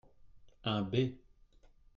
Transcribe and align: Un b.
Un 0.71 0.81
b. 0.91 0.97